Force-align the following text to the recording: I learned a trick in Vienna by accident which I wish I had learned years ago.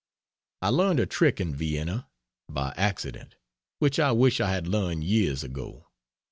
I 0.63 0.69
learned 0.69 0.99
a 0.99 1.05
trick 1.05 1.39
in 1.39 1.53
Vienna 1.53 2.07
by 2.49 2.73
accident 2.75 3.35
which 3.77 3.99
I 3.99 4.11
wish 4.13 4.41
I 4.41 4.49
had 4.49 4.65
learned 4.67 5.03
years 5.03 5.43
ago. 5.43 5.89